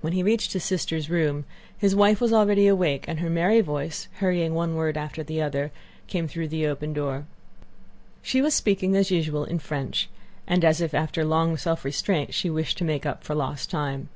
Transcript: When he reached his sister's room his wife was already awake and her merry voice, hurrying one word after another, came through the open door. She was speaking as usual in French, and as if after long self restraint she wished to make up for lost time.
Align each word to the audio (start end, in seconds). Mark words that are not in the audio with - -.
When 0.00 0.14
he 0.14 0.22
reached 0.22 0.54
his 0.54 0.64
sister's 0.64 1.10
room 1.10 1.44
his 1.76 1.94
wife 1.94 2.22
was 2.22 2.32
already 2.32 2.66
awake 2.66 3.04
and 3.06 3.20
her 3.20 3.28
merry 3.28 3.60
voice, 3.60 4.08
hurrying 4.14 4.54
one 4.54 4.76
word 4.76 4.96
after 4.96 5.20
another, 5.20 5.72
came 6.06 6.26
through 6.26 6.48
the 6.48 6.66
open 6.66 6.94
door. 6.94 7.26
She 8.22 8.40
was 8.40 8.54
speaking 8.54 8.96
as 8.96 9.10
usual 9.10 9.44
in 9.44 9.58
French, 9.58 10.08
and 10.46 10.64
as 10.64 10.80
if 10.80 10.94
after 10.94 11.22
long 11.22 11.58
self 11.58 11.84
restraint 11.84 12.32
she 12.32 12.48
wished 12.48 12.78
to 12.78 12.84
make 12.84 13.04
up 13.04 13.24
for 13.24 13.34
lost 13.34 13.68
time. 13.70 14.08